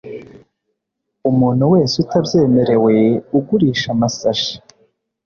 Umuntu 1.29 1.63
wese 1.73 1.95
utabyemerewe 2.03 2.95
ugurisha 3.37 3.87
amasashe 3.95 4.53